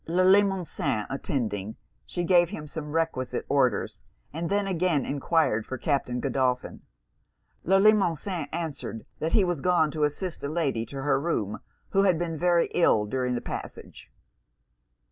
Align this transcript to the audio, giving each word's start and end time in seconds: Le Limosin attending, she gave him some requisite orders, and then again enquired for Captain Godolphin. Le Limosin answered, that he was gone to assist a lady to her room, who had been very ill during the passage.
Le 0.07 0.23
Limosin 0.23 1.05
attending, 1.11 1.75
she 2.07 2.23
gave 2.23 2.49
him 2.49 2.65
some 2.65 2.91
requisite 2.91 3.45
orders, 3.47 4.01
and 4.33 4.49
then 4.49 4.65
again 4.65 5.05
enquired 5.05 5.63
for 5.63 5.77
Captain 5.77 6.19
Godolphin. 6.19 6.81
Le 7.65 7.75
Limosin 7.79 8.47
answered, 8.51 9.05
that 9.19 9.33
he 9.33 9.43
was 9.43 9.61
gone 9.61 9.91
to 9.91 10.03
assist 10.03 10.43
a 10.43 10.49
lady 10.49 10.87
to 10.87 11.03
her 11.03 11.19
room, 11.21 11.59
who 11.89 12.01
had 12.01 12.17
been 12.17 12.35
very 12.35 12.71
ill 12.73 13.05
during 13.05 13.35
the 13.35 13.41
passage. 13.41 14.09